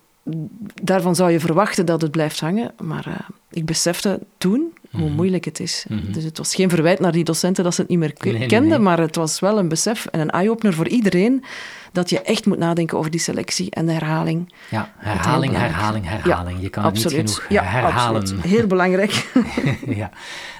[0.82, 2.74] daarvan zou je verwachten dat het blijft hangen.
[2.80, 5.16] Maar ik besefte toen hoe mm-hmm.
[5.16, 5.86] moeilijk het is.
[5.88, 6.12] Mm-hmm.
[6.12, 8.60] Dus het was geen verwijt naar die docenten dat ze het niet meer nee, kenden,
[8.62, 8.80] nee, nee.
[8.80, 11.44] maar het was wel een besef en een eye-opener voor iedereen
[11.92, 14.54] dat je echt moet nadenken over die selectie en de herhaling.
[14.70, 16.58] Ja, herhaling, herhaling, herhaling.
[16.58, 17.18] Ja, je kan absoluut.
[17.18, 18.22] het niet genoeg ja, herhalen.
[18.22, 18.44] Absoluut.
[18.44, 19.32] Heel belangrijk.
[20.02, 20.10] ja,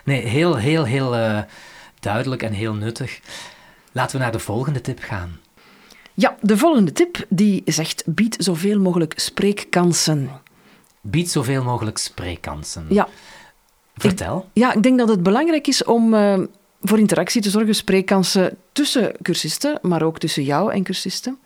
[0.04, 1.40] nee, heel, heel, heel uh,
[2.00, 3.20] duidelijk en heel nuttig.
[3.92, 5.40] Laten we naar de volgende tip gaan.
[6.14, 10.30] Ja, de volgende tip die zegt: bied zoveel mogelijk spreekkansen.
[11.02, 12.86] Bied zoveel mogelijk spreekkansen.
[12.90, 13.08] Ja.
[14.02, 14.38] Vertel.
[14.54, 16.40] Ik, ja, ik denk dat het belangrijk is om uh,
[16.82, 21.38] voor interactie te zorgen, spreekkansen tussen cursisten, maar ook tussen jou en cursisten.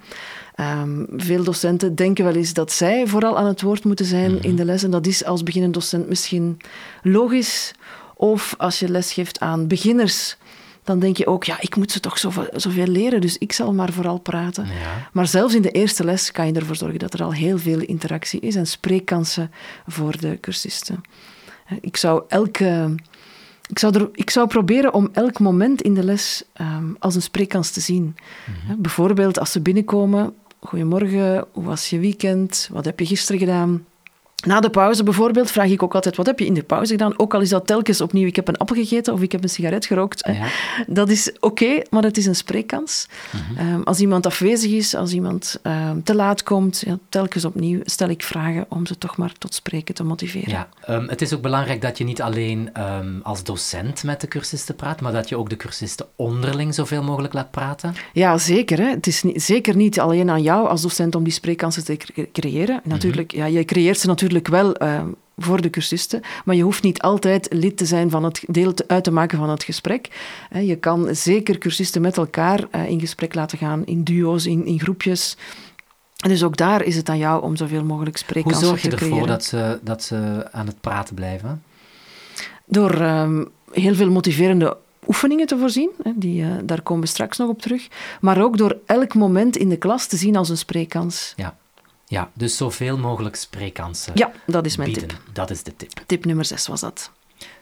[0.60, 4.38] Um, veel docenten denken wel eens dat zij vooral aan het woord moeten zijn mm
[4.38, 4.50] -hmm.
[4.50, 4.84] in de les.
[4.84, 6.58] En dat is als beginnend docent misschien
[7.04, 7.72] logisch.
[8.16, 10.38] Of als je les geeft aan beginners,
[10.84, 13.74] dan denk je ook, ja, ik moet ze toch zoveel, zoveel leren, dus ik zal
[13.74, 14.66] maar vooral praten.
[14.66, 15.10] Ja.
[15.12, 17.80] Maar zelfs in de eerste les kan je ervoor zorgen dat er al heel veel
[17.80, 19.52] interactie is en spreekkansen
[19.88, 21.04] voor de cursisten.
[21.82, 22.96] Ik zou elke.
[23.70, 27.22] Ik zou, er, ik zou proberen om elk moment in de les um, als een
[27.22, 28.04] spreekkans te zien.
[28.04, 28.82] Mm -hmm.
[28.82, 30.34] Bijvoorbeeld als ze binnenkomen.
[30.60, 32.70] Goedemorgen, hoe was je weekend?
[32.72, 33.86] Wat heb je gisteren gedaan?
[34.46, 37.20] Na de pauze bijvoorbeeld vraag ik ook altijd, wat heb je in de pauze gedaan?
[37.20, 39.50] Ook al is dat telkens opnieuw, ik heb een appel gegeten of ik heb een
[39.50, 40.28] sigaret gerookt.
[40.28, 40.48] Ja.
[40.88, 43.08] Dat is oké, okay, maar het is een spreekkans.
[43.32, 43.74] -hmm.
[43.74, 48.10] um, als iemand afwezig is, als iemand um, te laat komt, ja, telkens opnieuw stel
[48.10, 50.50] ik vragen om ze toch maar tot spreken te motiveren.
[50.50, 52.74] Ja, um, het is ook belangrijk dat je niet alleen
[53.24, 57.34] als docent met de cursisten praat, maar dat je ook de cursisten onderling zoveel mogelijk
[57.34, 57.96] laat praten.
[58.14, 58.78] Ja, zeker.
[58.78, 58.90] Hè.
[58.90, 61.98] Het is niet, zeker niet alleen aan jou als docent om die spreekkansen te
[62.32, 62.82] creëren.
[62.84, 65.02] Natuurlijk, ja, je creëert ze natuurlijk wel uh,
[65.38, 68.84] voor de cursisten, maar je hoeft niet altijd lid te zijn van het deel te,
[68.88, 70.10] uit te maken van het gesprek.
[70.62, 74.80] Je kan zeker cursisten met elkaar uh, in gesprek laten gaan, in duo's, in, in
[74.80, 75.38] groepjes.
[76.16, 78.90] Dus ook daar is het aan jou om zoveel mogelijk spreekkansen te creëren.
[78.90, 81.64] Hoe zorg je ervoor dat ze, dat ze aan het praten blijven?
[82.66, 85.90] Door um, heel veel motiverende oefeningen te voorzien.
[86.16, 87.88] Die, uh, daar komen we straks nog op terug.
[88.22, 91.34] Maar ook door elk moment in de klas te zien als een spreekkans.
[91.36, 91.58] Ja.
[92.06, 94.14] Ja, dus zoveel mogelijk spreekkansen.
[94.16, 95.08] Ja, dat is mijn bieden.
[95.08, 95.22] tip.
[95.34, 95.92] Dat is de tip.
[96.06, 97.12] Tip nummer 6 was dat.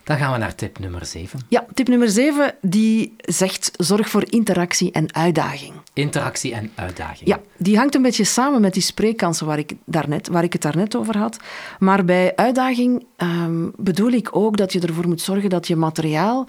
[0.03, 1.39] Dan gaan we naar tip nummer 7.
[1.47, 5.73] Ja, tip nummer 7 die zegt zorg voor interactie en uitdaging.
[5.93, 7.29] Interactie en uitdaging.
[7.29, 10.61] Ja, die hangt een beetje samen met die spreekkansen waar ik, daarnet, waar ik het
[10.61, 11.37] daarnet over had.
[11.79, 16.47] Maar bij uitdaging um, bedoel ik ook dat je ervoor moet zorgen dat je materiaal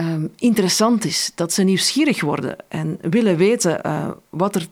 [0.00, 1.32] um, interessant is.
[1.34, 4.66] Dat ze nieuwsgierig worden en willen weten uh, wat er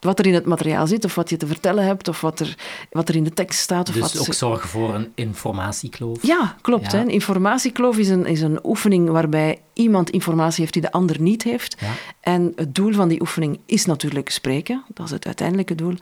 [0.00, 2.56] wat er in het materiaal zit, of wat je te vertellen hebt, of wat er,
[2.90, 3.88] wat er in de tekst staat.
[3.88, 6.26] Of dus wat ook zorgen voor een informatiekloof?
[6.26, 6.92] Ja, klopt.
[6.92, 7.00] Hè?
[7.00, 11.42] Een informatiekloof is een, is een oefening waarbij iemand informatie heeft die de ander niet
[11.42, 11.76] heeft.
[11.80, 11.92] Ja.
[12.20, 14.84] En het doel van die oefening is natuurlijk spreken.
[14.94, 15.94] Dat is het uiteindelijke doel.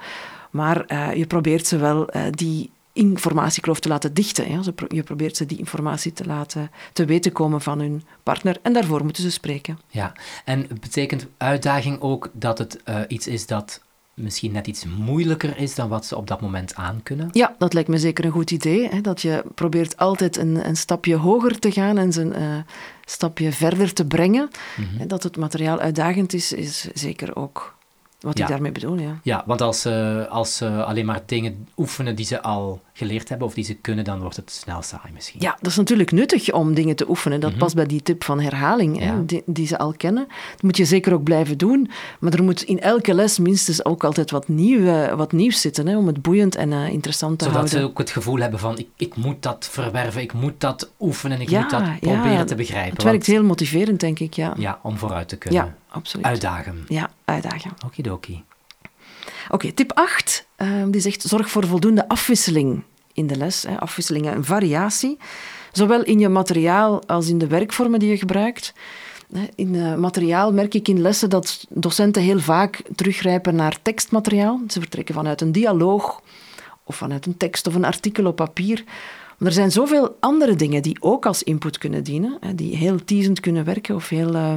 [0.51, 4.51] Maar uh, je probeert ze wel uh, die informatiekloof te laten dichten.
[4.51, 4.61] Ja.
[4.89, 9.05] Je probeert ze die informatie te laten te weten komen van hun partner en daarvoor
[9.05, 9.79] moeten ze spreken.
[9.89, 10.13] Ja,
[10.45, 13.81] en betekent uitdaging ook dat het uh, iets is dat
[14.16, 17.29] misschien net iets moeilijker is dan wat ze op dat moment aankunnen?
[17.33, 18.88] Ja, dat lijkt me zeker een goed idee.
[18.88, 22.57] Hè, dat je probeert altijd een, een stapje hoger te gaan en een uh,
[23.05, 24.48] stapje verder te brengen.
[24.76, 25.09] Mm -hmm.
[25.09, 27.76] Dat het materiaal uitdagend is, is zeker ook
[28.20, 29.20] wat ik daarmee bedoel, ja.
[29.22, 33.46] Ja, want als ze, als ze alleen maar dingen oefenen die ze al geleerd hebben
[33.46, 35.40] of die ze kunnen, dan wordt het snel saai misschien.
[35.40, 37.40] Ja, dat is natuurlijk nuttig om dingen te oefenen.
[37.40, 40.26] Dat mm past bij die tip van herhaling, hè, die, die, ze al kennen.
[40.52, 41.90] Dat moet je zeker ook blijven doen.
[42.20, 45.96] Maar er moet in elke les minstens ook altijd wat, nieuw, wat nieuws zitten, hè,
[45.96, 47.79] om het boeiend en uh, interessant te Zodat houden.
[47.79, 50.90] Zodat ze ook het gevoel hebben van, ik, ik moet dat verwerven, ik moet dat
[51.00, 52.92] oefenen, ik moet dat proberen te begrijpen.
[52.92, 54.55] Het werkt heel motiverend, denk ik, ja.
[54.57, 55.74] Ja, om vooruit te kunnen.
[55.97, 56.27] Absoluut.
[56.27, 56.85] Uitdagen.
[56.89, 57.71] Ja, uitdagen.
[57.85, 58.45] Okidoki.
[59.45, 62.83] Oké, okay, tip 8, uh, die zegt zorg voor voldoende afwisseling
[63.13, 63.63] in de les.
[63.63, 65.19] Hè, afwisseling en variatie.
[65.73, 68.73] Zowel in je materiaal als in de werkvormen die je gebruikt.
[69.55, 74.61] In uh, materiaal merk ik in lessen dat docenten heel vaak teruggrijpen naar tekstmateriaal.
[74.69, 76.23] Ze vertrekken vanuit een dialoog
[76.85, 78.85] of vanuit een tekst of een artikel op papier.
[79.38, 83.64] Er zijn zoveel andere dingen die ook als input kunnen dienen, die heel teasend kunnen
[83.64, 84.55] werken of heel uh,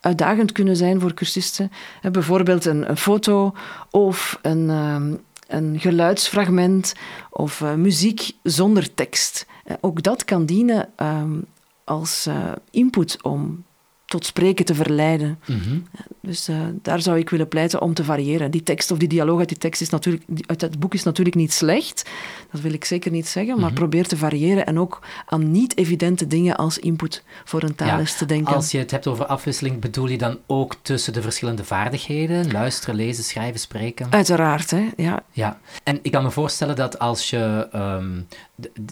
[0.00, 1.70] uitdagend kunnen zijn voor cursisten.
[2.12, 3.54] Bijvoorbeeld een, foto
[3.90, 6.94] of een, um, een geluidsfragment
[7.30, 9.46] of uh, muziek zonder tekst.
[9.80, 11.44] Ook dat kan dienen um,
[11.84, 13.64] als uh, input om
[14.12, 15.38] tot spreken te verleiden.
[15.46, 15.86] Mm -hmm.
[16.20, 18.50] Dus uh, daar zou ik willen pleiten om te variëren.
[18.50, 21.36] Die tekst of die dialoog uit die tekst is natuurlijk, uit het boek is natuurlijk
[21.36, 22.10] niet slecht.
[22.50, 23.54] Dat wil ik zeker niet zeggen.
[23.54, 23.74] Maar Mhm.
[23.78, 28.26] probeer te variëren en ook aan niet-evidente dingen als input voor een taalles Ja, te
[28.26, 28.54] denken.
[28.54, 32.52] Als je het hebt over afwisseling, bedoel je dan ook tussen de verschillende vaardigheden?
[32.52, 34.06] Luisteren, lezen, schrijven, spreken?
[34.10, 34.88] Uiteraard, hè.
[34.96, 35.22] Ja.
[35.30, 38.20] Ja, en ik kan me voorstellen dat als je ehm,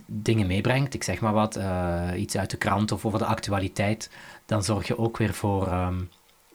[0.06, 4.10] dingen meebrengt, ik zeg maar wat, eh, iets uit de krant of over de actualiteit,
[4.50, 6.00] dan zorg je ook weer voor, ehm,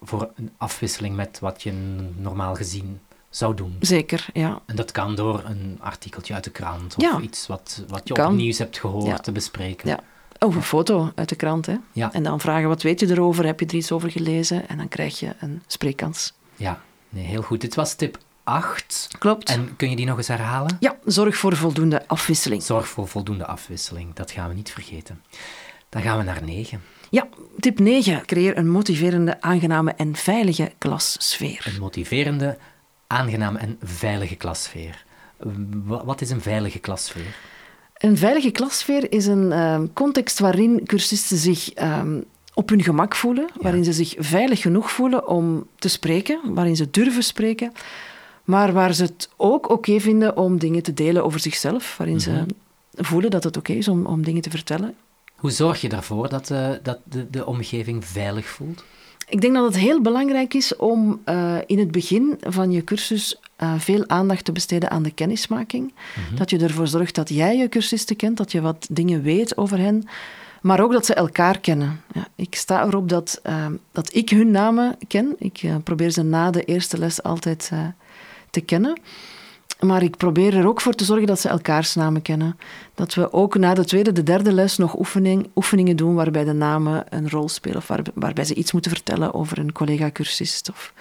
[0.02, 1.72] voor een afwisseling met wat je
[2.18, 3.76] normaal gezien zou doen.
[3.80, 4.60] Zeker, ja.
[4.66, 7.20] En dat kan door een artikeltje uit de krant of Ja.
[7.20, 8.32] iets wat, wat je Kan.
[8.32, 9.18] op nieuws hebt gehoord Ja.
[9.18, 9.90] te bespreken.
[9.90, 10.00] Ja.
[10.40, 11.76] Of een foto uit de krant, hè.
[11.92, 12.14] Ja.
[12.14, 13.46] En dan vragen, wat weet je erover?
[13.46, 14.68] Heb je er iets over gelezen?
[14.70, 16.34] En dan krijg je een spreekkans.
[16.56, 17.62] Ja, nee, heel goed.
[17.62, 19.08] Dit was tip 8.
[19.20, 19.50] Klopt.
[19.50, 20.78] En kun je die nog eens herhalen?
[20.80, 22.64] Ja, zorg voor voldoende afwisseling.
[22.64, 25.24] Zorg voor voldoende afwisseling, dat gaan we niet vergeten.
[25.90, 26.82] Dan gaan we naar 9.
[27.10, 27.28] Ja,
[27.60, 28.26] tip 9.
[28.26, 31.72] Creëer een motiverende, aangename en veilige klassfeer.
[31.74, 32.58] Een motiverende,
[33.08, 35.04] aangename en veilige klassfeer.
[35.84, 37.36] Wa- Wat is een veilige klassfeer?
[37.98, 42.22] Een veilige klassfeer is een ehm, context waarin cursisten zich ehm,
[42.54, 46.90] op hun gemak voelen, waarin ze zich veilig genoeg voelen om te spreken, waarin ze
[46.92, 47.72] durven spreken,
[48.44, 52.44] maar waar ze het ook oké vinden om dingen te delen over zichzelf, waarin ze
[52.96, 54.96] voelen dat het oké is om, om dingen te vertellen.
[55.36, 58.84] Hoe zorg je ervoor dat, eh, dat de, de omgeving veilig voelt?
[59.30, 63.40] Ik denk dat het heel belangrijk is om eh, in het begin van je cursus
[63.56, 65.94] eh, veel aandacht te besteden aan de kennismaking.
[66.36, 69.78] Dat je ervoor zorgt dat jij je cursisten kent, dat je wat dingen weet over
[69.78, 70.08] hen,
[70.62, 72.02] maar ook dat ze elkaar kennen.
[72.14, 73.42] Ja, ik sta erop dat,
[73.92, 75.36] dat ik hun namen ken.
[75.38, 77.72] Ik probeer ze na de eerste les altijd
[78.50, 79.00] te kennen.
[79.86, 82.58] Maar ik probeer er ook voor te zorgen dat ze elkaars namen kennen.
[82.94, 86.54] Dat we ook na de tweede, de derde les nog oefening, oefeningen doen waarbij de
[86.54, 87.78] namen een rol spelen.
[87.78, 90.70] Of waar, waarbij ze iets moeten vertellen over een collega-cursist.
[90.70, 90.94] Of,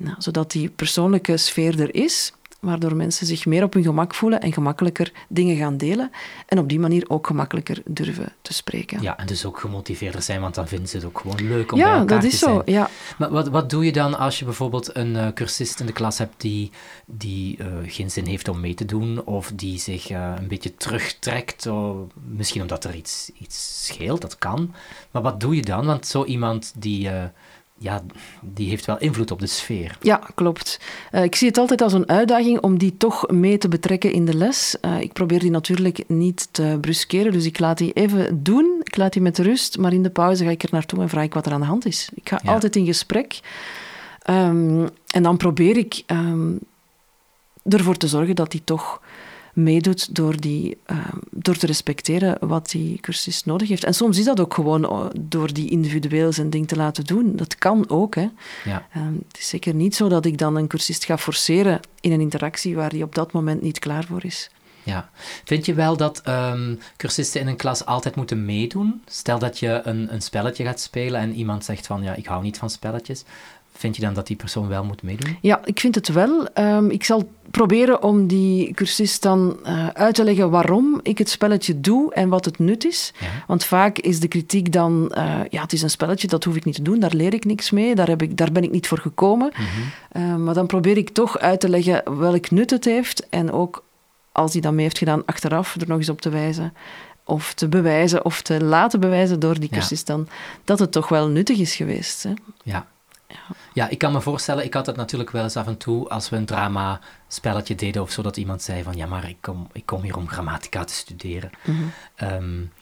[0.00, 4.40] nou, zodat die persoonlijke sfeer er is, waardoor mensen zich meer op hun gemak voelen
[4.40, 6.10] en gemakkelijker dingen gaan delen.
[6.46, 9.02] En op die manier ook gemakkelijker durven te spreken.
[9.02, 11.78] Ja, en dus ook gemotiveerder zijn, want dan vinden ze het ook gewoon leuk om
[11.78, 12.54] bij Ja, elkaar dat te is zijn.
[12.54, 12.62] zo.
[12.64, 12.88] Ja.
[13.18, 16.18] Maar wat, wat doe je dan als je bijvoorbeeld een eh, cursist in de klas
[16.18, 16.70] hebt die,
[17.06, 20.74] die eh, geen zin heeft om mee te doen, of die zich eh, een beetje
[20.74, 21.96] terugtrekt, of
[22.26, 24.74] misschien omdat er iets, iets scheelt, dat kan.
[25.10, 25.86] Maar wat doe je dan?
[25.86, 27.10] Want zo iemand die,
[27.82, 28.02] ja,
[28.40, 29.96] die heeft wel invloed op de sfeer.
[30.00, 30.80] Ja, klopt.
[31.10, 34.24] Eh, ik zie het altijd als een uitdaging om die toch mee te betrekken in
[34.24, 34.80] de les.
[34.80, 38.80] Eh, ik probeer die natuurlijk niet te bruskeren, dus ik laat die even doen.
[38.84, 41.24] Ik laat die met rust, maar in de pauze ga ik er naartoe en vraag
[41.24, 42.08] ik wat er aan de hand is.
[42.14, 42.52] Ik ga Ja.
[42.52, 43.40] altijd in gesprek.
[44.22, 46.50] Ehm, en dan probeer ik ehm,
[47.68, 49.00] ervoor te zorgen dat die toch
[49.52, 50.98] meedoet door, die, uh,
[51.30, 53.84] door te respecteren wat die cursist nodig heeft.
[53.84, 57.36] En soms is dat ook gewoon eh, door die individueel zijn ding te laten doen.
[57.36, 58.14] Dat kan ook.
[58.14, 58.28] Hè.
[58.64, 58.86] Ja.
[58.96, 62.20] Um, het is zeker niet zo dat ik dan een cursist ga forceren in een
[62.20, 64.50] interactie waar hij op dat moment niet klaar voor is.
[64.82, 65.10] Ja.
[65.44, 69.02] Vind je wel dat um, cursisten in een klas altijd moeten meedoen?
[69.06, 72.42] Stel dat je een, een spelletje gaat spelen en iemand zegt van ja, ik hou
[72.42, 73.24] niet van spelletjes.
[73.72, 75.38] Vind je dan dat die persoon wel moet meedoen?
[75.40, 76.48] Ja, ik vind het wel.
[76.58, 81.30] Um, ik zal proberen om die cursist dan uh, uit te leggen waarom ik het
[81.30, 83.12] spelletje doe en wat het nut is.
[83.20, 83.26] Ja.
[83.46, 86.64] Want vaak is de kritiek dan, uh, ja, het is een spelletje, dat hoef ik
[86.64, 88.86] niet te doen, daar leer ik niks mee, daar, heb ik, daar ben ik niet
[88.86, 89.52] voor gekomen.
[89.56, 90.22] Mm -hmm.
[90.22, 93.84] uh, maar dan probeer ik toch uit te leggen welk nut het heeft en ook
[94.32, 96.74] als hij dat mee heeft gedaan, achteraf er nog eens op te wijzen.
[97.24, 100.28] Of te bewijzen, of te laten bewijzen door die cursist dan,
[100.64, 102.22] dat het toch wel nuttig is geweest.
[102.22, 102.32] Hè?
[102.62, 102.86] Ja.
[103.32, 103.56] Ja.
[103.72, 106.28] Ja, ik kan me voorstellen, ik had het natuurlijk wel eens af en toe als
[106.28, 109.86] we een drama-spelletje deden of zo, dat iemand zei van, ja, maar ik kom, ik
[109.86, 111.50] kom hier om grammatica te studeren.
[111.64, 111.76] Mm
[112.16, 112.28] -hmm.
[112.28, 112.72] um,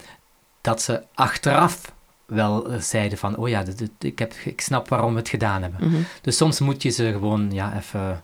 [0.61, 1.93] dat ze achteraf
[2.27, 3.65] wel zeiden van, oh ja,
[3.99, 5.89] ik, heb, ik snap waarom we het gedaan hebben.
[5.89, 6.05] Mm -hmm.
[6.21, 8.23] Dus soms moet je ze gewoon ja, even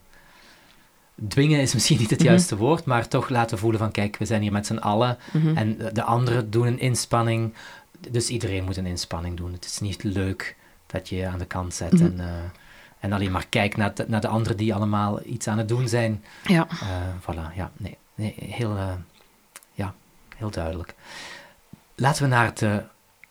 [1.28, 2.28] dwingen is misschien niet het mhm.
[2.28, 5.56] juiste woord, maar toch laten voelen van kijk, we zijn hier met z'n allen mhm.
[5.56, 7.54] en de anderen doen een inspanning,
[8.10, 9.52] dus iedereen moet een inspanning doen.
[9.52, 10.56] Het is niet leuk
[10.87, 12.05] dat je aan de kant zet mhm.
[12.05, 12.27] en, uh,
[12.99, 15.88] en alleen maar kijkt naar de, naar de anderen die allemaal iets aan het doen
[15.88, 16.25] zijn.
[16.44, 16.66] Ja.
[16.70, 16.88] Uh,
[17.20, 18.92] voilà, ja, nee, nee heel, uh,
[19.72, 19.94] ja,
[20.37, 20.94] heel duidelijk.
[21.94, 22.83] Laten we naar de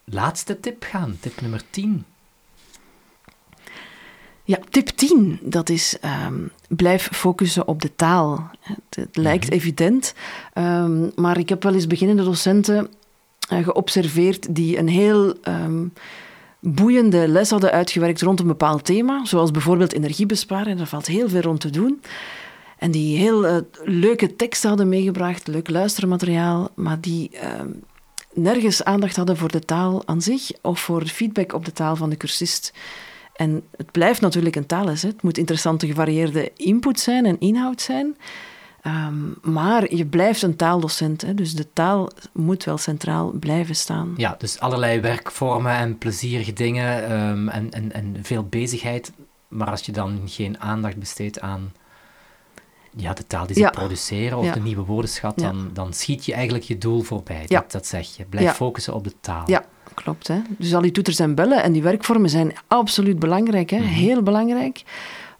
[0.03, 2.05] laatste tip gaan, tip nummer 10.
[4.43, 8.49] Ja, tip 10, dat is um, blijf focussen op de taal.
[8.59, 9.53] Het, het lijkt -hmm.
[9.53, 10.13] evident,
[10.53, 12.89] um, maar ik heb wel eens beginnende docenten
[13.53, 15.93] uh, geobserveerd die een heel um,
[16.65, 20.77] boeiende les hadden uitgewerkt rond een bepaald thema, zoals bijvoorbeeld energiebesparen.
[20.77, 22.01] Daar valt heel veel rond te doen.
[22.77, 27.31] En die heel uh, leuke teksten hadden meegebracht, leuk luistermateriaal, maar die
[28.33, 32.09] nergens aandacht hadden voor de taal aan zich of voor feedback op de taal van
[32.09, 32.73] de cursist.
[33.35, 34.65] En het blijft natuurlijk een.
[35.01, 35.07] Hè.
[35.07, 38.17] Het moet interessante, gevarieerde input zijn en inhoud zijn.
[38.87, 44.13] Um, maar je blijft een taaldocent, hè, dus de taal moet wel centraal blijven staan.
[44.17, 49.11] Ja, dus allerlei werkvormen en plezierige dingen um, en, en, en veel bezigheid.
[49.47, 51.73] Maar als je dan geen aandacht besteedt aan
[52.95, 53.69] ja, de taal die ze ja.
[53.69, 54.53] produceren of ja.
[54.53, 55.73] de nieuwe woordenschat, dan, ja.
[55.73, 57.43] dan schiet je eigenlijk je doel voorbij.
[57.47, 58.25] Dat, dat zeg je.
[58.25, 59.43] Blijf focussen op de taal.
[59.45, 60.27] Ja, klopt.
[60.27, 60.41] Hè?
[60.57, 63.77] Dus al die toeters en bellen en die werkvormen zijn absoluut belangrijk, hè?
[63.77, 63.93] Mm -hmm.
[63.93, 64.83] heel belangrijk.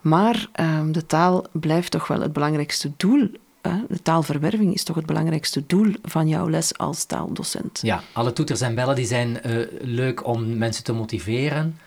[0.06, 3.32] Maar um, de taal blijft toch wel het belangrijkste doel.
[3.62, 3.78] Hè?
[3.90, 7.80] De taalverwerving is toch het belangrijkste doel van jouw les als taaldocent.
[7.82, 11.80] Ja, alle toeters en bellen die zijn uh, leuk om mensen te motiveren.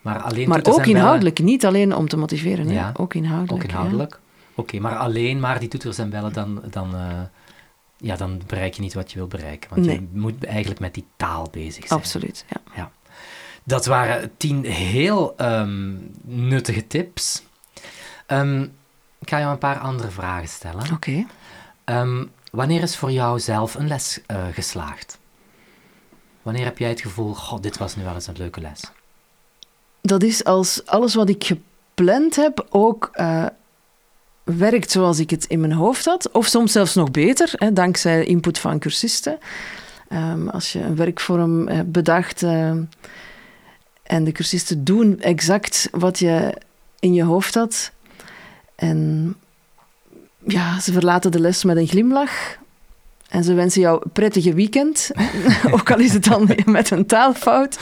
[0.00, 1.50] Maar, alleen maar ook inhoudelijk, bellen...
[1.50, 2.68] niet alleen om te motiveren?
[2.68, 3.64] Ja, ook inhoudelijk.
[3.64, 4.20] Ook inhoudelijk.
[4.50, 7.20] Oké, okay, maar alleen maar die toeters en bellen, dan, dan, uh,
[7.96, 9.70] ja, dan bereik je niet wat je wil bereiken.
[9.74, 9.94] Want nee.
[10.12, 12.00] je moet eigenlijk met die taal bezig zijn.
[12.00, 12.60] Absoluut, ja.
[12.74, 12.90] ja.
[13.64, 17.48] Dat waren tien heel um, nuttige tips.
[18.32, 18.62] Um,
[19.18, 20.92] ik ga jou een paar andere vragen stellen.
[20.92, 20.92] Oké.
[20.92, 21.26] Okay.
[22.00, 25.18] Um, wanneer is voor jou zelf een les uh, geslaagd?
[26.42, 28.80] Wanneer heb jij het gevoel, god, dit was nu wel eens een leuke les?
[30.02, 33.46] Dat is als alles wat ik gepland heb ook uh,
[34.44, 36.30] werkt zoals ik het in mijn hoofd had.
[36.30, 39.38] Of soms zelfs nog beter, hè, dankzij input van cursisten.
[40.12, 42.70] Um, als je een werkvorm uh, bedacht uh,
[44.02, 46.54] en de cursisten doen exact wat je
[46.98, 47.92] in je hoofd had.
[48.80, 49.34] En
[50.46, 52.58] ja, ze verlaten de les met een glimlach.
[53.28, 55.10] En ze wensen jou een prettige weekend.
[55.70, 57.78] Ook al is het dan met een taalfout.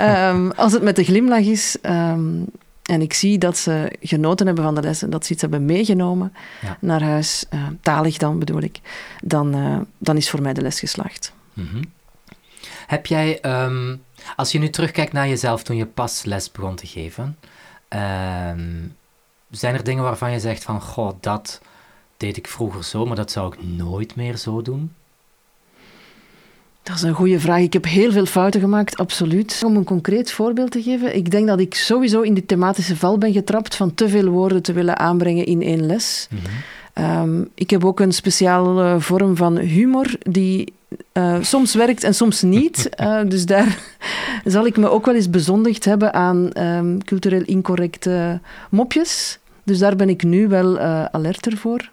[0.00, 2.46] Um, als het met een glimlach is, um,
[2.82, 6.32] en ik zie dat ze genoten hebben van de lessen, dat ze iets hebben meegenomen
[6.60, 6.76] ja.
[6.80, 8.80] naar huis, uh, talig dan bedoel ik,
[9.22, 11.32] dan, uh, dan is voor mij de les geslaagd.
[11.52, 11.82] Mm -hmm.
[12.86, 14.02] Heb jij, um,
[14.36, 17.38] als je nu terugkijkt naar jezelf toen je pas les begon te geven,
[17.88, 18.96] um,
[19.58, 21.60] zijn er dingen waarvan je zegt van, goh, dat
[22.16, 24.92] deed ik vroeger zo, maar dat zou ik nooit meer zo doen?
[26.82, 27.60] Dat is een goede vraag.
[27.60, 29.62] Ik heb heel veel fouten gemaakt, absoluut.
[29.64, 33.18] Om een concreet voorbeeld te geven, ik denk dat ik sowieso in die thematische val
[33.18, 36.28] ben getrapt van te veel woorden te willen aanbrengen in één les.
[36.30, 36.38] Mm
[36.94, 37.32] -hmm.
[37.38, 40.72] um, ik heb ook een speciale vorm van humor die
[41.12, 42.88] uh, soms werkt en soms niet.
[43.00, 43.78] Uh, dus daar
[44.44, 49.38] zal ik me ook wel eens bezondigd hebben aan um, cultureel incorrecte mopjes.
[49.62, 51.90] Dus daar ben ik nu wel uh, alerter voor.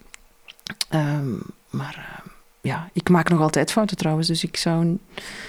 [0.93, 2.23] Um, maar
[2.62, 4.97] ja, ik maak nog altijd fouten trouwens, dus ik zou...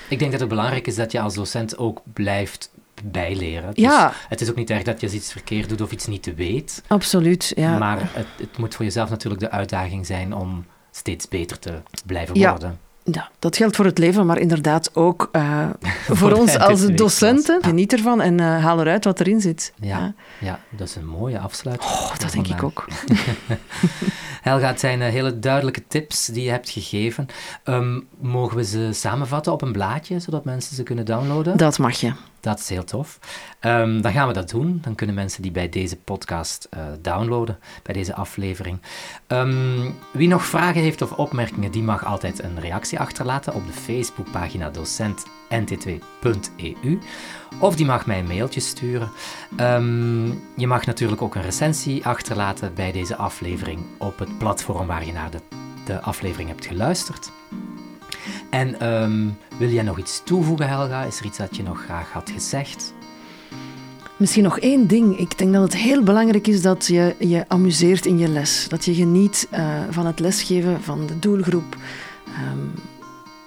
[0.09, 2.71] Ik denk dat het belangrijk is dat je als docent ook blijft
[3.05, 3.75] bijleren.
[3.75, 4.13] Dus ja.
[4.29, 6.83] Het is ook niet erg dat je iets verkeerd doet of iets niet weet.
[6.87, 7.79] Absoluut, ja.
[7.79, 12.39] Maar het, het moet voor jezelf natuurlijk de uitdaging zijn om steeds beter te blijven
[12.39, 12.69] worden.
[12.71, 12.77] Ja,
[13.39, 15.69] dat geldt voor het leven, maar inderdaad ook uh,
[16.09, 17.63] voor ons als docenten.
[17.63, 19.73] Geniet ervan en uh, haal eruit wat erin zit.
[19.81, 20.61] Ja, ja.
[20.71, 21.91] dat is een mooie afsluiting.
[21.91, 22.87] Oh, dat denk ik ook.
[24.41, 27.27] Helga, het zijn eh, hele duidelijke tips die je hebt gegeven.
[27.65, 31.57] Um, mogen we ze samenvatten op een blaadje, zodat mensen ze kunnen downloaden?
[31.57, 32.13] Dat mag je.
[32.41, 33.19] Dat is heel tof.
[33.61, 34.79] Um, dan gaan we dat doen.
[34.83, 38.81] Dan kunnen mensen die bij deze podcast uh, downloaden, bij deze aflevering.
[39.27, 43.73] Um, wie nog vragen heeft of opmerkingen, die mag altijd een reactie achterlaten op de
[43.73, 46.99] Facebookpagina docentnt2.eu.
[47.61, 49.11] Of die mag mij een mailtje sturen.
[49.61, 55.07] Um, je mag natuurlijk ook een recensie achterlaten bij deze aflevering op het platform waar
[55.07, 55.31] je naar
[55.85, 57.31] de aflevering hebt geluisterd.
[58.51, 61.03] En um, wil jij nog iets toevoegen, Helga?
[61.03, 62.95] Is er iets dat je nog graag had gezegd?
[64.17, 65.19] Misschien nog één ding.
[65.19, 68.69] Ik denk dat het heel belangrijk is dat je je amuseert in je les.
[68.69, 71.77] Dat je geniet uh, van het lesgeven van de doelgroep.
[72.53, 72.73] Um,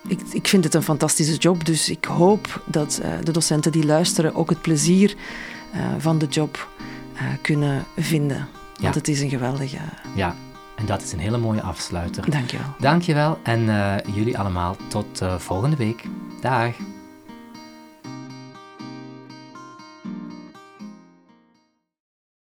[0.08, 3.86] ik, ik, vind het een fantastische job, dus ik hoop dat uh, de docenten die
[3.86, 5.16] luisteren ook het plezier
[5.76, 6.68] uh, van de job
[7.42, 8.38] kunnen vinden.
[8.38, 9.00] Want ja.
[9.00, 9.78] het is een geweldige.
[10.16, 10.36] Ja,
[10.76, 12.30] en dat is een hele mooie afsluiter.
[12.30, 12.68] Dankjewel.
[12.80, 16.04] Dankjewel en uh, jullie allemaal tot uh, volgende week.
[16.42, 16.76] Dag.